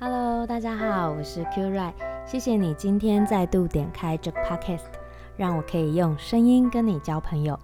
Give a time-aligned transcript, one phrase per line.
[0.00, 1.92] Hello，大家好，我是 Q Ray，
[2.24, 4.84] 谢谢你今天再度点开这个 Podcast，
[5.36, 7.58] 让我可以用声音跟你交朋友。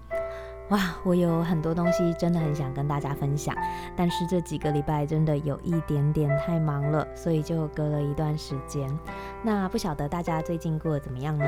[0.70, 3.54] 哇，我有很多东西真的很想跟大家分享，
[3.94, 8.90] 但是这几个礼拜真的有一点点太忙了，所以就隔了一段时间。
[9.40, 11.46] 那不晓得大家最近过得怎么样呢？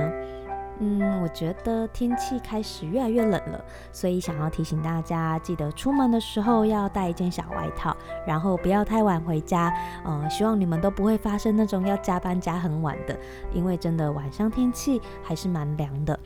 [0.79, 9.73] 嗯，我觉得天气开始越来越冷了，所以想要提醒大家，记得出门的时候要带一件小外套，然后不要太晚回家。
[10.05, 13.19] 呃，希望你们都不会发生那种要加班加很晚的，
[13.53, 16.19] 因为真的晚上天气还是蛮凉的。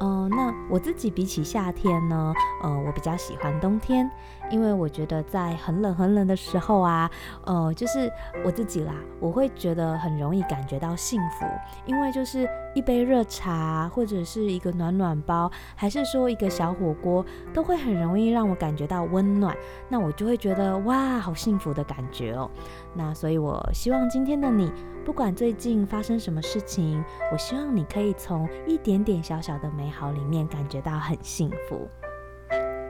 [0.00, 2.32] 嗯、那我自己比起夏天呢，
[2.62, 4.10] 呃，我比较喜欢冬天，
[4.50, 7.10] 因为我觉得在很冷很冷的时候啊，
[7.44, 8.12] 呃，就是
[8.44, 11.46] 我自己啦，我会觉得很容易感觉到幸福，
[11.86, 19.56] 因为就是一杯热茶或者是一个暖暖包，还是说一个小火锅，都会很容易让我感觉到温暖，
[19.88, 22.50] 那我就会觉得哇，好幸福的感觉哦。
[22.96, 24.72] 那所以，我希望今天的你，
[25.04, 31.86] 不管最近发生什么事情，我希望你可以从一点点小小的美好里面感觉到很幸福。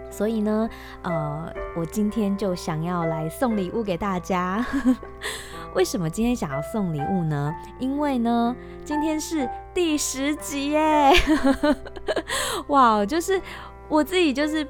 [0.08, 0.70] 所以呢，
[1.02, 4.64] 呃，我今天就想要来送礼物给大家。
[5.74, 7.52] 为什么今天想要送礼物呢？
[7.80, 11.12] 因为呢，今天是第十集耶！
[12.68, 13.42] 哇，就是
[13.88, 14.64] 我自己就是。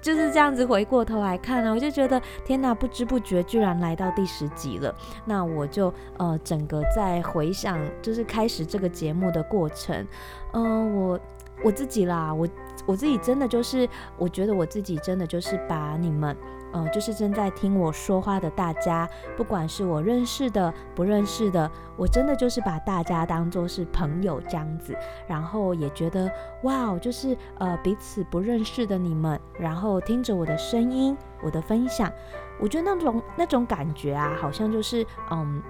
[0.00, 4.94] 就是这样子回过头来看呢，我就觉得天哪，不知不觉居然来到第十集了。
[5.24, 10.06] 那我就呃整个在回想，就是开始这个节目的过程，
[10.52, 11.20] 嗯、我
[11.62, 12.48] 我自己啦，我
[12.86, 16.36] 我自己真的就是，我觉得我自己真的就是把你们。
[16.72, 26.30] 呃，就是正在听我说话的大家，不管是我认识的、不认识的，我真的就是把大家当做是朋友这样子，然后也觉得
[26.62, 32.12] 哇，就是呃彼此不认识的你们，然后听着我的声音、我的分享，
[32.60, 35.62] 我觉得那种那种感觉啊，好像就是嗯。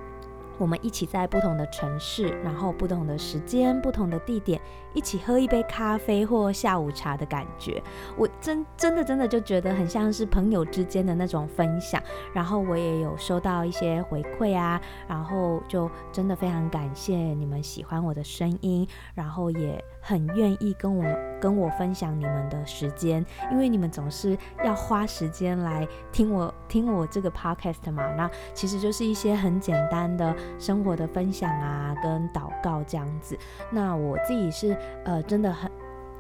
[0.60, 4.60] 我们一起在不同的城市，然后不同的时间、不同的地点，
[4.92, 7.82] 一起喝一杯咖啡或下午茶的感觉，
[8.14, 12.02] 我真真的真的就觉得很像是朋友之间的那种分享。
[12.34, 14.78] 然后我也有收到一些回馈啊，
[15.08, 21.02] 然后就真的非常感谢你们喜欢我的声音，然后也很愿意跟我
[21.40, 30.34] 跟我分享你们的时间，因为你们总是要花时间来听我听我这个 podcast 嘛，那其实就是一些很简单的。
[30.58, 33.38] 生活的分享啊，跟祷告这样子，
[33.70, 35.70] 那我自己是呃，真的很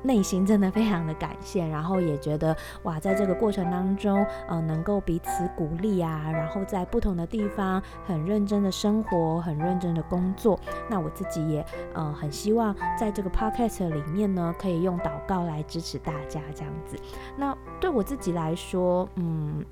[0.02, 16.96] 内心真的非常的感谢，然后也觉得哇，在这个过程当中，呃，能够彼此鼓励啊，然后在不同的地方很认真的生活，很认真的工作，那我自己也呃很希望在这个 podcast 里面呢，可以用祷告来支持大家这样子。
[17.36, 19.64] 那对我自己来说，嗯。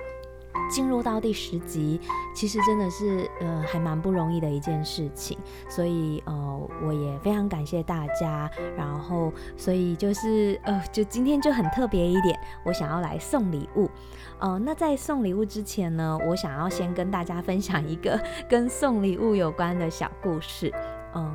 [0.70, 2.00] 进入到第十集，
[2.34, 5.38] 其实真的是呃还蛮不容易的一件事情，
[5.68, 13.88] 所以呃我也非常感谢大家，然后所以就是呃就今天就很特别一点，我想要来送礼物，
[14.38, 20.72] 呃那在送礼物之前呢，我想要先跟大家分享一个 跟送礼物有关的小故事，
[21.14, 21.32] 嗯、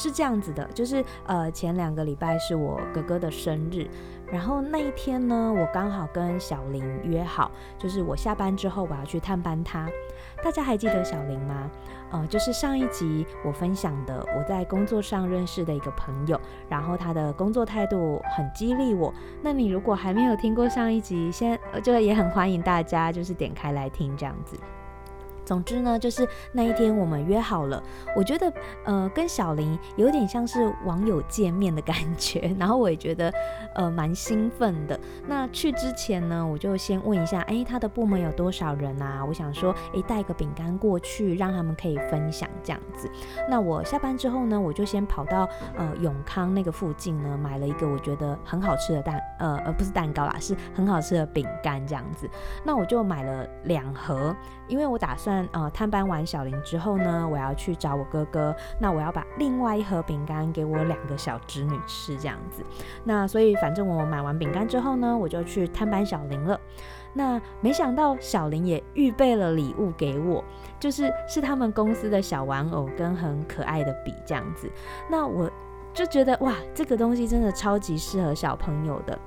[0.00, 3.86] 是这样子的，就是呃前两个礼拜是我哥哥的生日，
[4.32, 9.86] 然后那一天呢，我刚好跟小林约好，就是我下班之后我要去探班他。
[10.42, 11.70] 大家还记得小林吗？
[12.12, 19.12] 呃，就是上一集我分享的，我在工作上认识的一个朋友，然后他的工作态度很激励我。
[19.42, 24.56] 那你如果还没有听过上一集，先就也很欢迎大家就是点开来听这样子。
[25.50, 27.82] 总之呢，就是那一天我们约好了。
[28.14, 28.52] 我觉得，
[28.84, 33.32] 呃，跟小林有点像是网友见面的感觉， 然后我也觉得，
[33.74, 34.96] 呃，蛮兴奋的。
[35.26, 39.24] 那去之前呢，我就先问一下，哎，他的部门有多少人啊？
[39.26, 43.10] 我想说，哎，带个饼干过去，让他们可以分享这样子。
[43.48, 52.30] 那我下班之后呢，我就先跑到呃永康那个附近呢，买了一个我觉得很好吃的蛋，呃呃，不是蛋糕啦，是很好吃的饼干这样子。
[52.64, 54.32] 那我就买了两盒，
[54.68, 55.39] 因为我打算。
[55.52, 58.54] 呃，探班完小林之后呢，我要去找我哥哥。
[58.80, 62.62] 那我要把另外一盒饼干给我两个小侄女吃，这样子。
[63.04, 66.58] 那所以反正我买完饼干之后呢，我就去探班小林了。
[67.12, 70.44] 那没想到小林也预备了礼物给我，
[70.78, 74.70] 就是是他们公司的小玩偶跟很可爱的笔这样子。
[75.10, 75.50] 那我
[75.92, 79.18] 就觉得哇，这个东西真的超级适合小朋友的。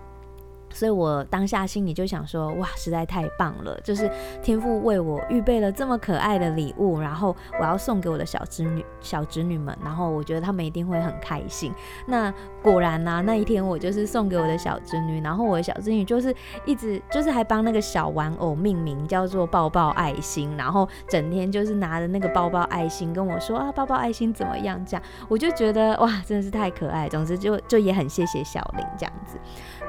[0.73, 3.79] 所以我当下心里就想说，哇，实在太棒了！
[3.81, 4.09] 就是
[4.41, 11.71] 天父为我预备了这么可爱的礼物，然后我要送给我的小侄女、小侄女们，然后我觉得他们一定会很开心。
[12.07, 16.35] 那果然呢、啊，那一天我就是送给我的小侄女，然后我的小侄女就是
[16.65, 24.83] 一直就是还帮那个小玩偶命名，叫做抱抱爱心，然后整天就是拿着那个抱抱爱心跟我说啊，抱抱爱心怎么样？
[24.85, 27.07] 这样我就觉得哇，真的是太可爱。
[27.09, 29.37] 总之就就也很谢谢小林这样子。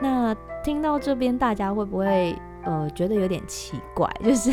[0.00, 4.10] 那听到这边，大家会不会呃觉得有点奇怪？
[4.22, 4.50] 就是，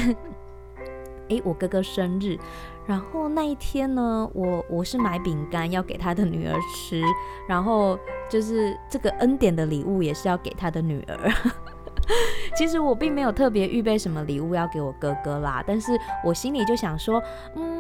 [1.30, 2.38] 诶、我哥哥生日，
[2.86, 7.02] 然后那一天呢，我我是买饼干要给他的女儿吃，
[7.48, 7.98] 然后
[8.30, 11.32] 就是这个恩典的礼物也是要给他的女儿。
[12.58, 15.92] 其实我并没有特别预备什么礼物要给我哥哥啦，但是
[16.26, 17.22] 我心里就想说，
[17.56, 17.71] 嗯。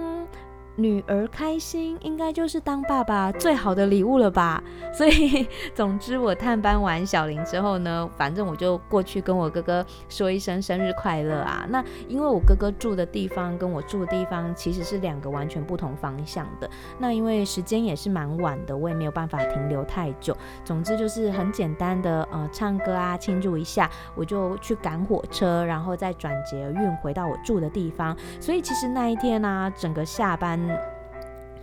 [0.77, 4.63] 女儿开心，应该就是当爸爸最好的礼物了吧？
[4.94, 5.45] 所以，
[5.75, 11.65] 总之我探班完小林之后呢，反正我就过去跟我哥哥说一声生日快乐啊。
[11.69, 16.69] 那因为我哥哥住的地方跟我住的地方其实是两个完全不同方向的。
[16.97, 20.35] 那因为时间也是蛮晚的，我也没有办法停留太久。
[20.63, 28.15] 总之就是很简单的呃唱歌啊，庆祝一下，我就去赶火车，然后再转捷运回到我住的地方。
[28.39, 30.60] 所以其实那一天呢、整个下班。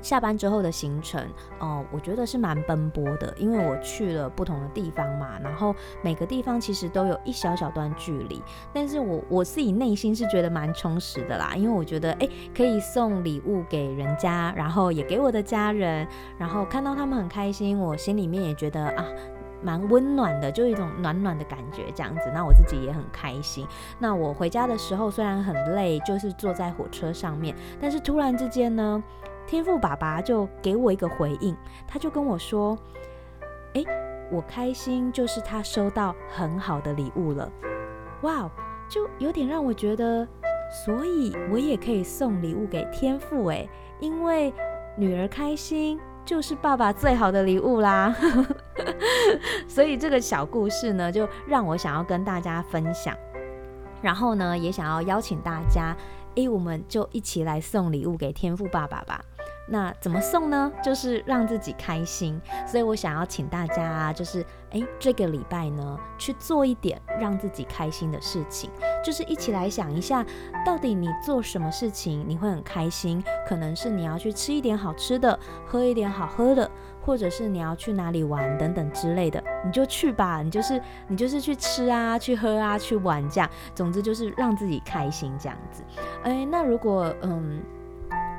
[0.01, 1.21] 下班之后的行程，
[1.59, 8.41] 哦、我觉得是蛮奔波的，因为我去了不同的地方嘛，然后每个地方其实都有一小小段距离，
[8.73, 16.07] 但是我我自己内心是觉得蛮充实的啦，因为我觉得，诶，可以送礼物给人家，然后也给我的家人，
[16.39, 19.05] 然后看到他们很开心，我心里面也觉得啊，
[19.63, 23.67] 蛮温暖的，就一种暖暖的感觉这样子，那我自己也很开心。
[23.99, 29.03] 那我回家的时候虽然很累，就是坐在火车上面，但是突然之间呢。
[29.47, 31.57] 天父爸爸就给我一个回应，
[31.87, 32.77] 他就跟我说
[33.73, 33.83] ：“诶，
[34.31, 37.51] 我开心，就是他收到很好的礼物了。”
[38.21, 38.47] 哇，
[38.91, 40.29] 就有点让我觉得，
[40.85, 43.67] 所以我也可以送礼物给天父诶，
[44.01, 44.53] 因为
[44.99, 48.15] 女儿开心就是爸爸最好的礼物啦。
[49.67, 53.17] 所以这个小故事呢，就让我想要跟大家分享，
[54.03, 55.97] 然后呢，也想要邀请大家，
[56.35, 59.25] 诶，我们就一起来送礼物给天赋爸爸吧。
[59.71, 60.73] 那怎么送呢？
[60.83, 68.71] 就是让自己开心，所以我想要请大家啊，就是诶，这个礼拜呢，去做一点让自己开心的事情，
[69.05, 70.25] 就是一起来想一下，
[70.65, 73.23] 到底你做什么事情你会很开心？
[73.47, 76.71] 可能是你要去吃一点好吃的，喝一点好喝的，
[77.05, 85.83] 或者是你要去哪里玩等等之类的，你就去吧，你就是你就是去吃啊，去喝啊，去玩这样，总之就是让自己开心这样子。
[86.23, 87.63] 诶，那如果嗯。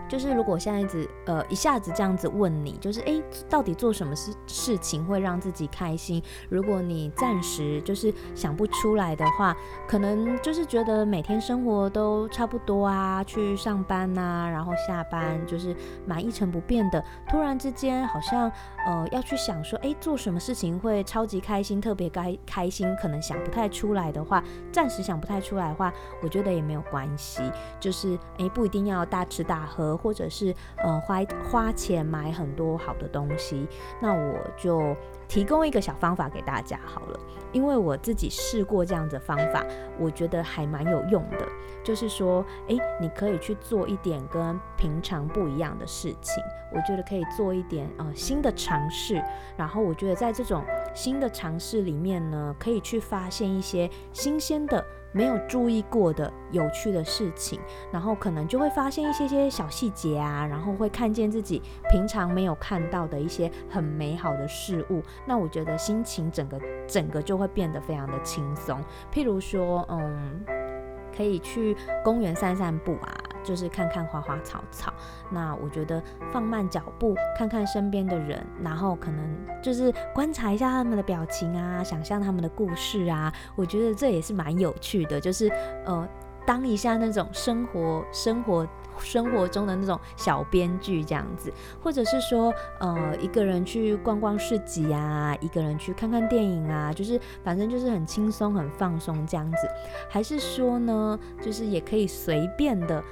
[0.10, 6.22] 就是如果现在子呃一下子这样子问你，就是诶，到底做什么事事情会让自己开心？
[6.50, 9.56] 如果你暂时就是想不出来的话，
[9.88, 15.76] 可能就是觉得每天生活都差不多啊，去上班呐，然后下班就是
[16.06, 17.04] 蛮一成不变的。
[17.30, 18.52] 突然之间好像
[18.90, 25.94] 呃要去想说，诶，做什么事情会超级开心，特别开开心，可能想不太出来的话，暂时想不太出来的话，
[26.24, 27.44] 我觉得也没有关系，
[27.80, 29.96] 就是诶不一定要大吃大喝。
[30.00, 31.20] 或者是呃花
[31.52, 33.68] 花钱买很多好的东西，
[34.02, 34.96] 那我就
[35.30, 37.20] 提供一个小方法给大家好了，
[37.52, 39.64] 因为我自己试过这样子的方法，
[40.00, 41.48] 我觉得还蛮有用的。
[41.84, 46.44] 就是说，诶，你可以去做一点跟平常不一样的事情，
[46.74, 49.24] 我觉得可以做一点呃新的尝试。
[49.56, 50.66] 然后我觉得在这种
[50.96, 54.84] 新的尝试里面呢，可以去发现一些新鲜的。
[55.12, 57.60] 没有注意过的有趣的事情，
[57.92, 65.02] 然后可能就会发现一些些小细节啊，然后会看见自己平常没有看到的一些很美好的事物。
[65.26, 68.80] 那我觉得心情整个整个就会变得非常的轻松。
[69.12, 70.44] 譬如说，嗯，
[71.16, 73.14] 可以去公园散散步啊。
[73.44, 74.94] 就是看看花花草草，
[75.30, 85.20] 那我觉得放慢脚步，看看身边的人，然后可能就是观察一下他们的表情啊，想象他们的故事啊，我觉得这也是蛮有趣的。
[85.20, 85.50] 就是
[85.86, 86.08] 呃，
[86.46, 88.68] 当一下那种生活、生活、
[89.00, 99.58] 生活中的那种小编剧这样子，或者是说呃，一个人去逛逛市集啊，一个人去看看电影啊，就是反正就是很轻松、很放松这样子。
[100.10, 103.04] 还是说呢，就是也可以随便的。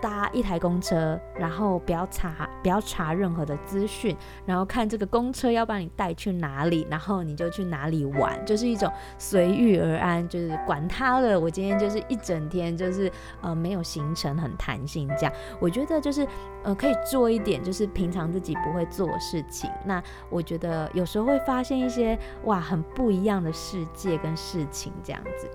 [0.00, 11.38] 搭一台公车，然后不要查不要查任何的资讯，然后看这个公车要把你带去哪里，然后你就去哪里玩，就是一种随遇而安，就是管他了。
[11.38, 15.32] 我今天就是一整天就是呃没有行程，很弹性这样。
[15.60, 16.26] 我觉得就是
[16.62, 19.70] 呃可以做一点，就是平常自己不会做的事情。
[19.84, 25.48] 那我觉得有时候会发现一些哇很不一样的世界跟事情这样子。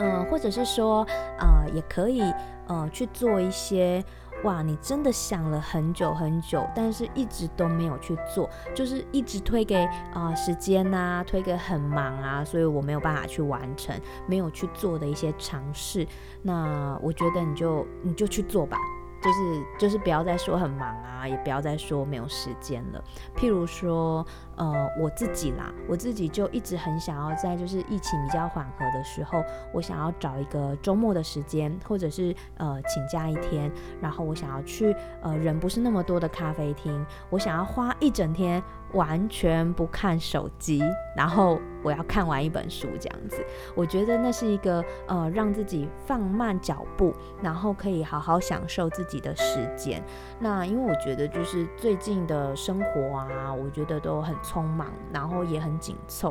[0.00, 1.06] 嗯、或者是说
[1.38, 2.22] 呃也可以
[2.66, 4.02] 呃去做一些。
[4.42, 13.94] 哇，你真的想了很久很久，但是一直都没有去做，就是一直推给啊、时间呐、啊，推给很忙啊，所以我没有办法去完成，
[14.26, 16.06] 没有去做的一些尝试。
[16.40, 18.78] 那我觉得你就你就去做吧。
[19.22, 23.04] 就是就是不要再说很忙啊，也不要再说没有时间了。
[23.36, 24.26] 譬如说，
[24.60, 38.62] 呃，我自己啦，我自己就一直很想要在就是疫情比较缓和的时候，我想要找一个周末的时间，或者是呃请假一天，然后我想要去呃人不是那么多的咖啡厅，我想要花一整天。
[38.92, 40.82] 完全不看手机，
[41.16, 43.36] 然后我要看完一本书这样子，
[43.76, 50.02] 我觉得那是一个呃让自己放慢脚步，然后可以好好享受自己的时间。
[50.40, 56.30] 那因为我觉得就是最近的生活啊，我觉得都很匆忙，然后也很紧凑，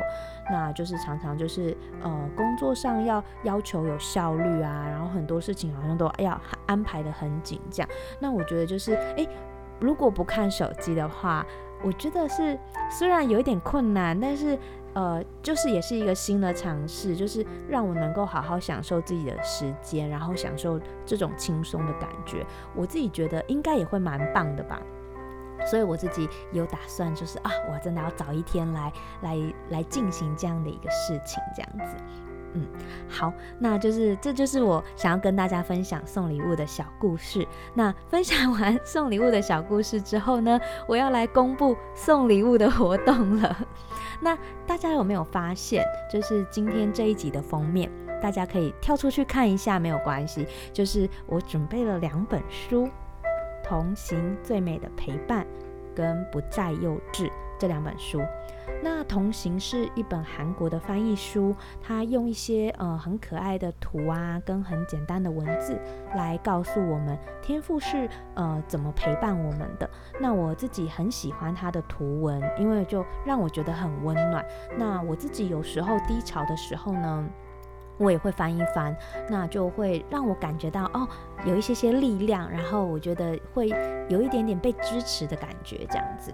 [0.51, 7.89] 那就是常常就是呃工作上要要求有效率啊，然后很多事情好像都要安排得很紧这样。
[8.19, 9.27] 那我觉得就是诶，
[9.79, 11.45] 如果不看手机的话。
[11.81, 12.59] 我觉得是，
[12.91, 14.59] 虽然有一点困难，但是
[14.93, 22.45] 呃，就是也是一个新的尝试，就是让我能够好好享受自己的时间，然后享受这种轻松的感觉。
[22.75, 24.81] 我自己觉得应该也会蛮棒的吧，
[25.65, 29.37] 所以我自己有打算，就是啊，我真的要早一天来来
[29.69, 31.95] 来进行这样的一个事情，这样子。
[32.53, 32.65] 嗯，
[33.07, 37.47] 好，那就是这就是我想要跟大家分享送礼物的小故事。
[37.75, 43.55] 那分享完送礼物的小故事之后呢，我要来公布送礼物的活动了。
[44.19, 44.35] 那
[44.65, 47.87] 大家有没有发现，就是今天这一集的封面，
[48.19, 50.47] 大家可以跳出去看一下，没有关系。
[50.73, 52.85] 就是我准备了两本书，
[53.69, 55.43] 《同行最美的陪伴》
[55.95, 57.25] 跟《不再幼稚》
[57.59, 58.19] 这两本书。
[58.81, 65.79] 那同行是一本韩国的翻译书，它用一些呃很可爱的图啊，跟很简单的文字
[66.15, 69.87] 来告诉我们天赋是呃怎么陪伴我们的。
[70.19, 74.43] 那我自己很喜欢它的图文，因为就让我觉得很温暖。
[74.79, 77.23] 那我自己有时候低潮的时候呢，
[77.99, 78.95] 我也会翻一翻，
[79.29, 81.07] 那就会让我感觉到哦，
[81.45, 83.67] 有一些些力量，然后我觉得会
[84.09, 86.33] 有一点点被支持的感觉，这样子。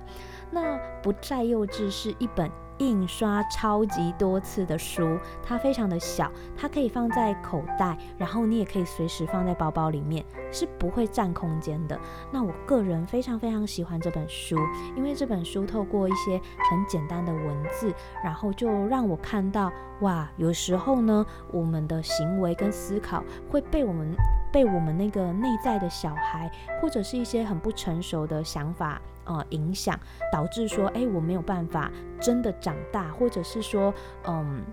[0.52, 12.00] 那不再幼稚是一本印刷超级多次的书，它非常的小，它可以放在口袋，然后你也可以随时放在包包里面，是不会占空间的。
[12.32, 14.58] 那我个人非常非常喜欢这本书，
[14.96, 16.38] 因为这本书透过一些
[16.70, 24.14] 很简单的文字，然后就让我看到，哇，有时候呢，我们的行为跟思考会被我们
[24.52, 26.52] 被我们那个内在的小孩，
[26.82, 29.02] 或者是一些很不成熟的想法。
[29.26, 30.00] 呃，影响
[30.32, 33.94] 导致说，哎，我没有办法真的长大，或者是说，
[34.26, 34.64] 嗯，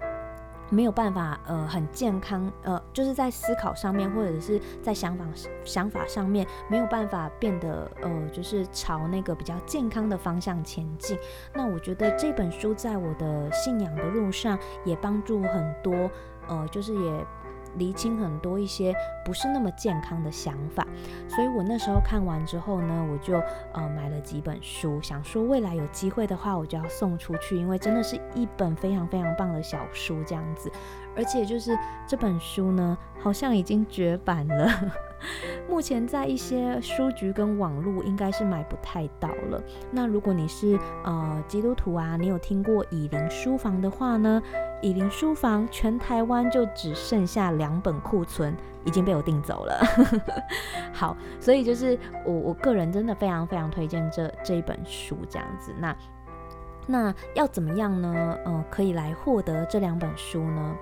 [0.71, 5.25] 没有办法，呃，很健康，呃，就是在思考上面，或者是在想法
[5.65, 11.19] 想法上面，没有办法变得，呃，就是朝那个比较健康的方向前进。
[11.53, 16.11] 那我觉得这本书在我的信仰的路上也帮助很多，
[16.49, 17.27] 呃，就是也。
[17.76, 20.87] 厘清很多一些不是那么健康的想法，
[21.29, 23.35] 所以我那时候看完之后呢，我就
[23.73, 30.71] 呃买了几本书，想说未来有机会的话，我就要送出去，因为真的是一本非常非常棒的小书这样子，
[31.16, 31.76] 而且就是
[32.07, 34.69] 这本书呢，好像已经绝版了。
[35.71, 39.62] 目前在一些书局跟网络应该是买不太到了。
[39.92, 44.42] 那如果你是呃基督徒啊，你有听过以林书房的话呢？
[44.83, 48.52] 以林书房全台湾就只剩下两本库存，
[48.85, 49.81] 已经被我订走了。
[50.92, 55.73] 好，所以就是我我个人真的非常非常推荐这这一本书这样子。
[55.78, 55.97] 那
[56.87, 58.37] 那要怎么样呢？
[58.45, 60.77] 呃，可以来获得这两本书呢？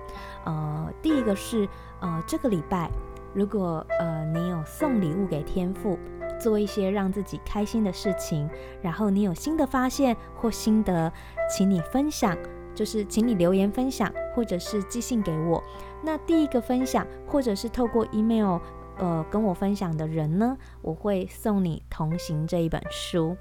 [0.45, 1.67] 呃，第一个是
[1.99, 2.89] 呃这个礼拜。
[3.33, 5.97] 如果呃你有送礼物给天父，
[6.37, 8.49] 做一些让自己开心的事情，
[8.81, 11.11] 然后你有新的发现或心得，
[11.49, 12.37] 请你分享，
[12.75, 15.63] 就是请你留言分享，或者是寄信给我。
[16.03, 18.59] 那第一个分享或者是透过 email
[18.97, 23.37] 呃跟我分享的人呢，我会送你同行这一本书。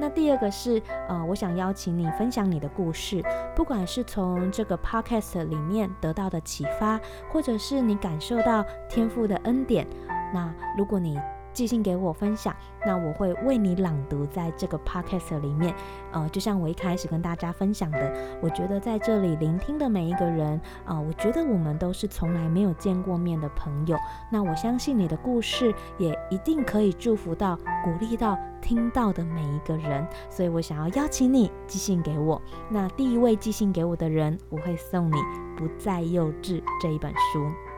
[0.00, 3.22] 那第二个是，呃，我想邀请你分享你的故事，
[3.54, 6.98] 不管是从这个 podcast 里面得到的启发，
[7.30, 9.86] 或者是你感受到天赋的恩典。
[10.32, 11.20] 那如果你
[11.60, 15.74] 寄信给我分享，那我会为你朗读在这个 podcast 里面。
[16.10, 23.94] 呃，就像我一开始跟大家分享的，我觉得在这里聆听的每一个人，啊、呃，我觉得我们都是从来没有见过面的朋友。
[24.32, 30.08] 那我相信你的故事也一定可以祝福到、鼓励到听到的每一个人。
[30.30, 32.40] 所以我想要邀请你寄信给我。
[32.70, 35.16] 那第一位寄信给我的人，我会送你
[35.58, 37.69] 《不再幼稚》这一本书。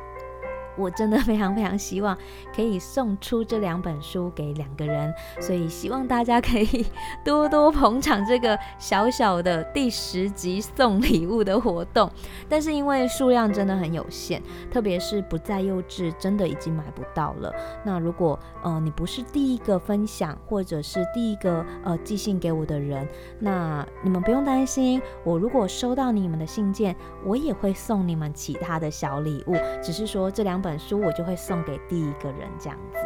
[0.77, 2.17] 我真的非常非常希望
[2.57, 6.87] 可以送出这两本书给两个人，所以希望大家可以
[7.23, 12.11] 多多捧场这个小小的第十集送礼物的活动。
[12.49, 17.53] 但是因为数量真的很有限，特别是不再幼稚，真的已经买不到了。
[17.85, 23.07] 那如果呃你不是第一个分享或者是第一个呃寄信给我的人，
[23.39, 30.62] 那你们不用担心，我如果收到你们的信件，我也会送你们其他的小礼物，只是说这两。
[30.63, 32.99] 本书我就会送给第一个人，这样子。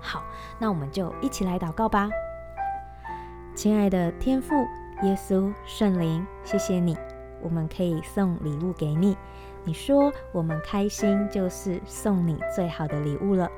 [0.00, 0.22] 好，
[0.58, 2.08] 那我们就一起来祷告吧。
[3.54, 4.54] 亲爱的天父
[5.02, 6.96] 耶稣圣灵，谢谢你，
[7.42, 9.16] 我们可以送礼物给你。
[9.64, 13.50] 你说我们开心就是送你最好的礼物了。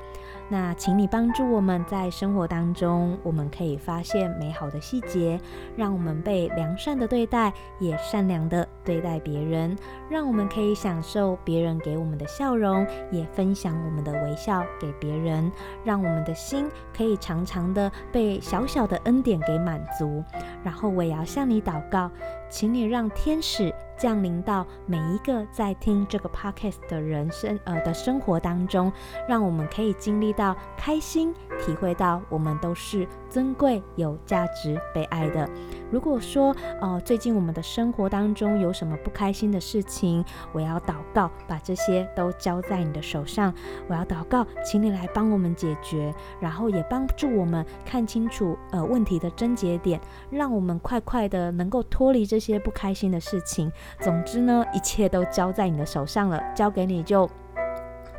[0.51, 5.39] 那请你帮助我们在生活当中，我们可以发现美好的细节，
[5.77, 9.73] 让我们被良善的对待，也善良的对待别人，
[10.09, 15.49] 让我们可以享受别人给我们的笑容，也分享我们的微笑给别人，
[15.85, 20.21] 让我们的心可以常常的被小小的恩典给满足。
[20.65, 22.11] 然后我也要向你祷告，
[22.49, 23.73] 请你让天使。
[23.97, 28.91] 降临到每一个在听这个 podcast 的人生呃的生活当中，
[29.29, 31.31] 让我们可以经历到到开心，
[31.63, 35.47] 体会到我们都是尊贵、有价值、被爱的。
[35.91, 43.53] 如果说呃最近我们的生活当中有什么不开心的事情，我要祷告，把这些都交在你的手上。
[43.87, 53.71] 我要祷告，请你来帮我们解决，然后也帮助我们看清楚呃问题的症结点，让我们快快的能够脱离这些不开心的事情。
[53.99, 57.29] 总之呢，一切都交在你的手上了，交给你就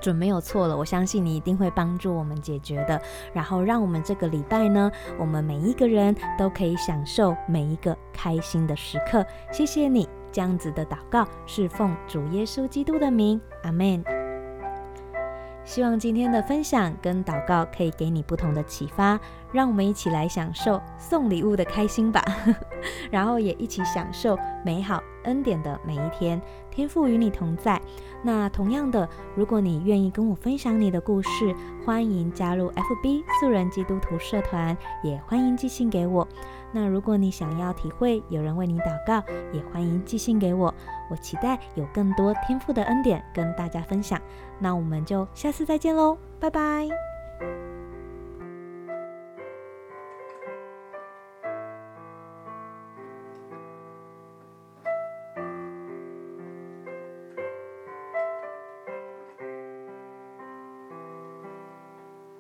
[0.03, 0.77] 准没有错了。
[0.77, 3.01] 我相信你一定会帮助我们解决的。
[3.33, 9.25] 然后让我们这个礼拜呢，我们每一个人都可以享受每一个开心的时刻。
[9.51, 14.05] 谢谢你这样子的祷告，是奉主耶稣基督的名，阿门。
[15.65, 19.17] 希望今天的分享跟祷告可以给你不同的启发，
[19.53, 22.21] 让我们一起来享受送礼物的开心吧，
[23.13, 26.43] 然后也一起享受美好恩典的每一天。
[26.73, 27.81] 天赋与你同在。
[28.25, 36.27] 那同样的，如果你愿意跟我分享你的故事，欢迎加入 FB 素人基督徒社团，也欢迎寄信给我。
[36.73, 40.73] 那如果你想要体会有人为你祷告，也欢迎寄信给我。
[41.11, 44.19] 我期待有更多天赋的恩典跟大家分享。
[44.59, 47.72] 那我们就下次再见喽，拜拜。